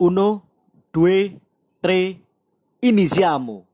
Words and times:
Uno, 0.00 0.44
due, 0.92 1.40
tre, 1.80 2.20
iniziamo. 2.78 3.67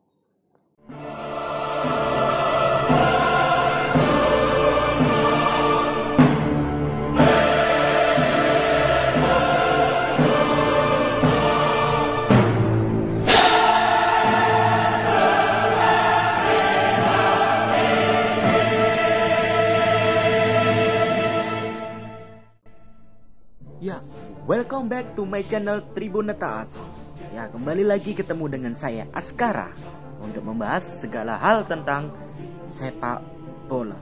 Ya, 23.82 23.98
welcome 24.46 24.86
back 24.86 25.18
to 25.18 25.26
my 25.26 25.42
channel 25.42 25.82
Tribun 25.98 26.30
Netas. 26.30 26.94
Ya, 27.34 27.50
kembali 27.50 27.82
lagi 27.82 28.14
ketemu 28.14 28.46
dengan 28.46 28.74
saya 28.78 29.10
Askara 29.10 29.74
untuk 30.22 30.46
membahas 30.46 31.02
segala 31.02 31.34
hal 31.34 31.66
tentang 31.66 32.14
sepak 32.62 33.18
bola. 33.66 33.98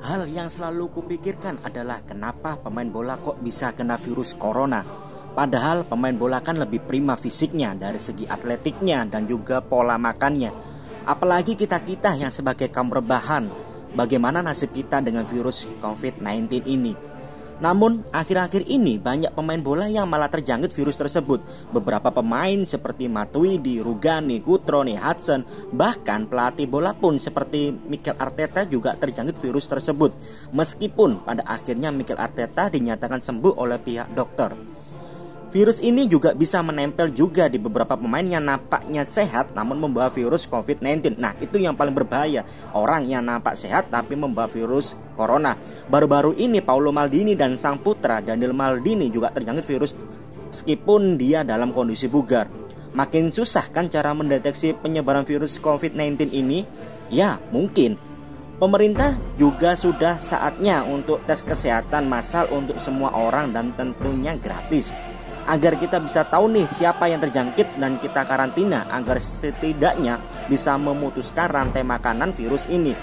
Hal 0.00 0.24
yang 0.32 0.48
selalu 0.48 0.88
kupikirkan 0.96 1.60
adalah 1.60 2.00
kenapa 2.08 2.56
pemain 2.56 2.88
bola 2.88 3.20
kok 3.20 3.44
bisa 3.44 3.76
kena 3.76 4.00
virus 4.00 4.32
corona. 4.32 4.80
Padahal 5.36 5.84
pemain 5.84 6.16
bola 6.16 6.40
kan 6.40 6.56
lebih 6.56 6.88
prima 6.88 7.20
fisiknya 7.20 7.76
dari 7.76 8.00
segi 8.00 8.24
atletiknya 8.24 9.04
dan 9.04 9.28
juga 9.28 9.60
pola 9.60 10.00
makannya. 10.00 10.50
Apalagi 11.04 11.52
kita-kita 11.52 12.16
yang 12.16 12.32
sebagai 12.32 12.72
kaum 12.72 12.88
rebahan 12.88 13.71
bagaimana 13.96 14.40
nasib 14.40 14.72
kita 14.74 15.00
dengan 15.00 15.24
virus 15.24 15.68
COVID-19 15.80 16.66
ini. 16.68 17.12
Namun, 17.62 18.02
akhir-akhir 18.10 18.66
ini 18.66 18.98
banyak 18.98 19.38
pemain 19.38 19.62
bola 19.62 19.86
yang 19.86 20.10
malah 20.10 20.26
terjangkit 20.26 20.74
virus 20.74 20.98
tersebut. 20.98 21.38
Beberapa 21.70 22.10
pemain 22.10 22.58
seperti 22.66 23.06
Matuidi, 23.06 23.78
Rugani, 23.78 24.42
Kutroni, 24.42 24.98
Hudson, 24.98 25.46
bahkan 25.70 26.26
pelatih 26.26 26.66
bola 26.66 26.90
pun 26.90 27.22
seperti 27.22 27.70
Mikel 27.70 28.18
Arteta 28.18 28.66
juga 28.66 28.98
terjangkit 28.98 29.38
virus 29.38 29.70
tersebut. 29.70 30.10
Meskipun 30.50 31.22
pada 31.22 31.46
akhirnya 31.46 31.94
Mikel 31.94 32.18
Arteta 32.18 32.66
dinyatakan 32.66 33.22
sembuh 33.22 33.54
oleh 33.54 33.78
pihak 33.78 34.10
dokter. 34.10 34.58
Virus 35.52 35.84
ini 35.84 36.08
juga 36.08 36.32
bisa 36.32 36.64
menempel 36.64 37.12
juga 37.12 37.44
di 37.44 37.60
beberapa 37.60 37.92
pemain 37.92 38.24
yang 38.24 38.40
nampaknya 38.40 39.04
sehat 39.04 39.52
namun 39.52 39.76
membawa 39.76 40.08
virus 40.08 40.48
COVID-19. 40.48 41.20
Nah, 41.20 41.36
itu 41.44 41.60
yang 41.60 41.76
paling 41.76 41.92
berbahaya. 41.92 42.40
Orang 42.72 43.04
yang 43.04 43.20
nampak 43.20 43.60
sehat 43.60 43.92
tapi 43.92 44.16
membawa 44.16 44.48
virus 44.48 44.96
corona. 45.12 45.60
Baru-baru 45.92 46.32
ini 46.40 46.64
Paulo 46.64 46.88
Maldini 46.88 47.36
dan 47.36 47.60
sang 47.60 47.76
putra 47.76 48.24
Daniel 48.24 48.56
Maldini 48.56 49.12
juga 49.12 49.28
terjangkit 49.28 49.68
virus 49.68 49.92
meskipun 50.48 51.20
dia 51.20 51.44
dalam 51.44 51.76
kondisi 51.76 52.08
bugar. 52.08 52.48
Makin 52.96 53.28
susah 53.28 53.68
kan 53.68 53.92
cara 53.92 54.16
mendeteksi 54.16 54.72
penyebaran 54.80 55.28
virus 55.28 55.60
COVID-19 55.60 56.32
ini? 56.32 56.64
Ya, 57.12 57.36
mungkin 57.52 58.00
Pemerintah 58.62 59.18
juga 59.34 59.74
sudah 59.74 60.22
saatnya 60.22 60.86
untuk 60.86 61.18
tes 61.26 61.42
kesehatan 61.42 62.06
massal 62.06 62.46
untuk 62.54 62.78
semua 62.78 63.10
orang 63.10 63.50
dan 63.50 63.74
tentunya 63.74 64.38
gratis 64.38 64.94
agar 65.46 65.74
kita 65.78 65.98
bisa 65.98 66.22
tahu 66.26 66.50
nih 66.50 66.66
siapa 66.70 67.10
yang 67.10 67.18
terjangkit 67.22 67.78
dan 67.78 67.98
kita 67.98 68.22
karantina 68.22 68.86
agar 68.90 69.18
setidaknya 69.18 70.22
bisa 70.46 70.78
memutuskan 70.78 71.50
rantai 71.50 71.82
makanan 71.82 72.30
virus 72.34 72.70
ini. 72.70 72.94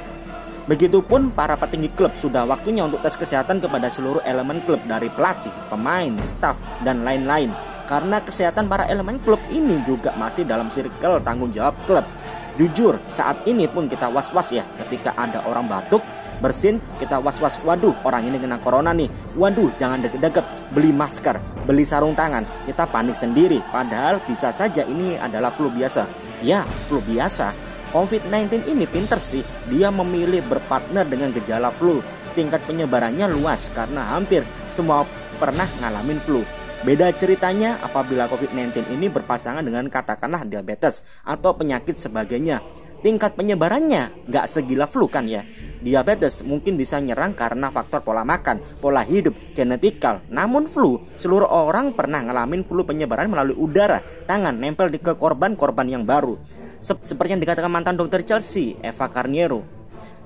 Begitupun 0.69 1.33
para 1.33 1.57
petinggi 1.57 1.89
klub 1.97 2.13
sudah 2.13 2.45
waktunya 2.45 2.85
untuk 2.85 3.01
tes 3.01 3.17
kesehatan 3.17 3.57
kepada 3.57 3.89
seluruh 3.89 4.21
elemen 4.21 4.61
klub 4.69 4.77
dari 4.85 5.09
pelatih, 5.09 5.49
pemain, 5.65 6.13
staf, 6.21 6.61
dan 6.85 7.01
lain-lain. 7.01 7.49
Karena 7.89 8.21
kesehatan 8.21 8.69
para 8.69 8.85
elemen 8.85 9.17
klub 9.25 9.41
ini 9.49 9.81
juga 9.81 10.13
masih 10.13 10.45
dalam 10.45 10.69
circle 10.69 11.25
tanggung 11.25 11.49
jawab 11.49 11.73
klub. 11.89 12.05
Jujur, 12.53 13.01
saat 13.09 13.41
ini 13.49 13.65
pun 13.65 13.89
kita 13.89 14.13
was-was 14.13 14.53
ya 14.53 14.61
ketika 14.85 15.15
ada 15.17 15.41
orang 15.49 15.65
batuk 15.65 16.05
bersin 16.39 16.79
kita 16.97 17.19
was-was 17.19 17.59
waduh 17.67 17.95
orang 18.03 18.27
ini 18.27 18.39
kena 18.39 18.57
corona 18.59 18.95
nih. 18.95 19.07
Waduh 19.35 19.71
jangan 19.75 20.03
deket-deket 20.03 20.43
beli 20.73 20.91
masker 20.91 21.37
beli 21.69 21.85
sarung 21.85 22.17
tangan. 22.17 22.41
Kita 22.65 22.89
panik 22.89 23.13
sendiri 23.13 23.61
padahal 23.69 24.17
bisa 24.25 24.49
saja 24.49 24.81
ini 24.89 25.13
adalah 25.21 25.53
flu 25.53 25.69
biasa. 25.69 26.09
Ya 26.41 26.65
flu 26.89 26.97
biasa. 27.05 27.53
COVID-19 27.93 28.69
ini 28.69 28.89
pinter 28.89 29.21
sih 29.21 29.45
dia 29.69 29.93
memilih 29.93 30.41
berpartner 30.49 31.05
dengan 31.05 31.29
gejala 31.29 31.69
flu. 31.69 32.01
Tingkat 32.33 32.65
penyebarannya 32.65 33.29
luas 33.29 33.69
karena 33.69 34.17
hampir 34.17 34.41
semua 34.65 35.05
pernah 35.37 35.69
ngalamin 35.77 36.17
flu. 36.17 36.41
Beda 36.79 37.11
ceritanya 37.11 37.75
apabila 37.83 38.31
COVID-19 38.31 38.95
ini 38.95 39.11
berpasangan 39.11 39.67
dengan 39.67 39.91
katakanlah 39.91 40.47
diabetes 40.47 41.03
atau 41.27 41.51
penyakit 41.51 41.99
sebagainya 41.99 42.63
tingkat 42.99 43.33
penyebarannya 43.39 44.27
nggak 44.27 44.45
segila 44.45 44.85
flu 44.85 45.07
kan 45.07 45.25
ya. 45.25 45.47
Diabetes 45.79 46.43
mungkin 46.43 46.75
bisa 46.75 46.99
nyerang 46.99 47.31
karena 47.31 47.71
faktor 47.71 48.03
pola 48.03 48.27
makan, 48.27 48.59
pola 48.83 49.01
hidup, 49.07 49.55
genetikal. 49.55 50.19
Namun 50.27 50.67
flu, 50.67 50.99
seluruh 51.15 51.47
orang 51.47 51.95
pernah 51.95 52.19
ngalamin 52.19 52.67
flu 52.67 52.83
penyebaran 52.83 53.31
melalui 53.31 53.55
udara, 53.55 54.03
tangan 54.27 54.59
nempel 54.59 54.91
di 54.91 54.99
ke 54.99 55.15
korban-korban 55.15 55.87
yang 55.87 56.03
baru. 56.03 56.35
Seperti 56.83 57.35
yang 57.35 57.43
dikatakan 57.43 57.71
mantan 57.71 57.95
dokter 57.95 58.23
Chelsea, 58.27 58.75
Eva 58.83 59.07
Carniero. 59.07 59.78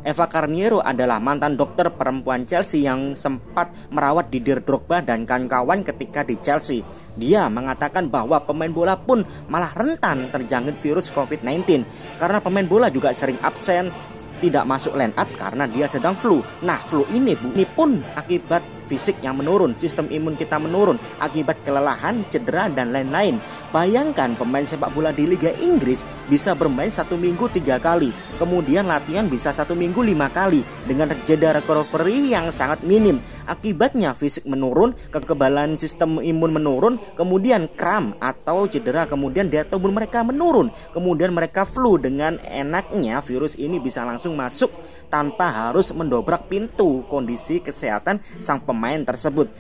Eva 0.03 0.27
Carniero 0.27 0.83
adalah 0.83 1.23
mantan 1.23 1.55
dokter 1.55 1.87
perempuan 1.87 2.43
Chelsea 2.43 2.83
yang 2.83 3.15
sempat 3.15 3.71
merawat 3.87 4.27
Didier 4.27 4.59
Drogba 4.59 4.99
dan 4.99 5.23
kawan-kawan 5.23 5.79
ketika 5.79 6.27
di 6.27 6.35
Chelsea. 6.43 6.83
Dia 7.15 7.47
mengatakan 7.47 8.11
bahwa 8.11 8.43
pemain 8.43 8.67
bola 8.67 8.99
pun 8.99 9.23
malah 9.47 9.71
rentan 9.71 10.27
terjangkit 10.27 10.75
virus 10.83 11.07
COVID-19 11.15 11.87
karena 12.19 12.43
pemain 12.43 12.67
bola 12.67 12.91
juga 12.91 13.15
sering 13.15 13.39
absen, 13.39 13.95
tidak 14.43 14.67
masuk 14.67 14.91
line 14.99 15.15
up 15.15 15.31
karena 15.39 15.63
dia 15.71 15.87
sedang 15.87 16.19
flu. 16.19 16.43
Nah, 16.67 16.83
flu 16.91 17.07
ini 17.15 17.31
bu, 17.39 17.55
ini 17.55 17.63
pun 17.63 18.03
akibat 18.19 18.82
fisik 18.93 19.17
yang 19.25 19.41
menurun, 19.41 19.73
sistem 19.73 20.05
imun 20.13 20.37
kita 20.37 20.61
menurun 20.61 21.01
akibat 21.17 21.65
kelelahan, 21.65 22.21
cedera, 22.29 22.69
dan 22.69 22.93
lain-lain. 22.93 23.41
Bayangkan 23.73 24.37
pemain 24.37 24.61
sepak 24.61 24.93
bola 24.93 25.09
di 25.09 25.25
Liga 25.25 25.49
Inggris 25.57 26.05
bisa 26.29 26.53
bermain 26.53 26.93
satu 26.93 27.17
minggu 27.17 27.49
tiga 27.49 27.81
kali, 27.81 28.13
kemudian 28.37 28.85
latihan 28.85 29.25
bisa 29.25 29.49
satu 29.49 29.73
minggu 29.73 30.05
lima 30.05 30.29
kali 30.29 30.61
dengan 30.85 31.09
jeda 31.25 31.57
recovery 31.57 32.29
yang 32.29 32.53
sangat 32.53 32.85
minim. 32.85 33.17
Akibatnya 33.43 34.15
fisik 34.15 34.47
menurun, 34.47 34.95
kekebalan 35.11 35.75
sistem 35.75 36.23
imun 36.23 36.55
menurun, 36.55 36.95
kemudian 37.19 37.67
kram 37.75 38.15
atau 38.23 38.63
cedera, 38.71 39.03
kemudian 39.03 39.51
daya 39.51 39.67
tubuh 39.67 39.91
mereka 39.91 40.23
menurun, 40.23 40.71
kemudian 40.95 41.35
mereka 41.35 41.67
flu 41.67 41.99
dengan 41.99 42.39
enaknya 42.47 43.19
virus 43.19 43.59
ini 43.59 43.83
bisa 43.83 44.07
langsung 44.07 44.39
masuk 44.39 44.71
tanpa 45.11 45.69
harus 45.69 45.91
mendobrak 45.91 46.47
pintu 46.47 47.03
kondisi 47.11 47.59
kesehatan 47.59 48.23
sang 48.39 48.63
pemain 48.63 49.03
tersebut. 49.03 49.51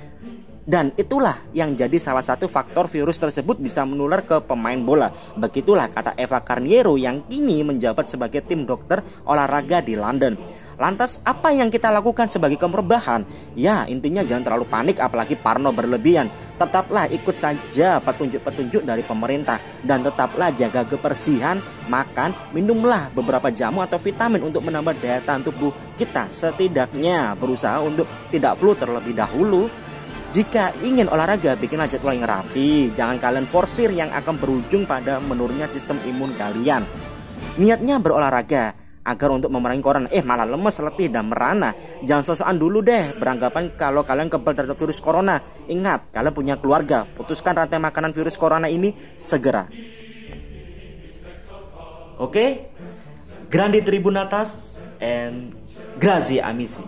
Dan 0.63 0.95
itulah 0.95 1.43
yang 1.51 1.75
jadi 1.75 1.99
salah 1.99 2.23
satu 2.23 2.47
faktor 2.47 2.87
virus 2.87 3.19
tersebut 3.19 3.59
bisa 3.59 3.83
menular 3.83 4.23
ke 4.23 4.39
pemain 4.47 4.79
bola. 4.79 5.11
Begitulah 5.35 5.91
kata 5.91 6.15
Eva 6.15 6.39
Carniero 6.39 6.95
yang 6.95 7.19
kini 7.27 7.67
menjabat 7.67 8.07
sebagai 8.07 8.39
tim 8.47 8.63
dokter 8.63 9.03
olahraga 9.27 9.83
di 9.83 9.99
London. 9.99 10.39
Lantas 10.77 11.21
apa 11.21 11.53
yang 11.53 11.69
kita 11.69 11.93
lakukan 11.93 12.29
sebagai 12.29 12.57
kemerbahan? 12.57 13.25
Ya 13.53 13.85
intinya 13.85 14.25
jangan 14.25 14.43
terlalu 14.49 14.65
panik 14.65 14.97
apalagi 14.97 15.37
parno 15.37 15.69
berlebihan. 15.69 16.29
Tetaplah 16.57 17.09
ikut 17.13 17.35
saja 17.37 18.01
petunjuk-petunjuk 18.01 18.81
dari 18.85 19.05
pemerintah 19.05 19.61
dan 19.85 20.01
tetaplah 20.01 20.49
jaga 20.53 20.85
kebersihan, 20.85 21.61
makan, 21.89 22.33
minumlah 22.53 23.13
beberapa 23.13 23.53
jamu 23.53 23.85
atau 23.85 24.01
vitamin 24.01 24.41
untuk 24.41 24.65
menambah 24.65 24.97
daya 24.97 25.21
tahan 25.21 25.45
tubuh 25.45 25.73
kita. 25.97 26.29
Setidaknya 26.29 27.37
berusaha 27.37 27.81
untuk 27.81 28.09
tidak 28.33 28.57
flu 28.57 28.73
terlebih 28.73 29.13
dahulu 29.13 29.69
jika 30.33 30.73
ingin 30.81 31.05
olahraga, 31.13 31.53
bikinlah 31.53 31.85
jadwal 31.85 32.17
yang 32.17 32.25
rapi. 32.25 32.89
Jangan 32.97 33.21
kalian 33.21 33.45
forsir 33.45 33.93
yang 33.93 34.09
akan 34.09 34.41
berujung 34.41 34.89
pada 34.89 35.21
menurunnya 35.21 35.69
sistem 35.69 36.01
imun 36.09 36.33
kalian. 36.33 36.81
Niatnya 37.61 38.01
berolahraga 38.01 38.82
agar 39.03 39.29
untuk 39.35 39.51
memerangi 39.51 39.83
corona. 39.83 40.07
Eh 40.09 40.23
malah 40.23 40.47
lemes, 40.47 40.79
letih 40.79 41.11
dan 41.11 41.27
merana. 41.27 41.75
Jangan 42.01 42.23
sosokan 42.23 42.57
dulu 42.57 42.79
deh 42.79 43.13
beranggapan 43.19 43.75
kalau 43.75 44.01
kalian 44.07 44.31
kebal 44.31 44.55
terhadap 44.55 44.79
virus 44.79 45.03
corona. 45.03 45.43
Ingat, 45.67 46.09
kalian 46.15 46.33
punya 46.33 46.55
keluarga. 46.57 47.03
Putuskan 47.05 47.53
rantai 47.55 47.79
makanan 47.79 48.15
virus 48.15 48.39
corona 48.39 48.71
ini 48.71 48.95
segera. 49.19 49.67
Oke? 52.17 52.31
Okay? 52.31 52.49
Grandi 53.51 53.85
Tribunatas 53.85 54.81
and 54.97 55.53
Grazie 55.99 56.41
Amisi. 56.41 56.81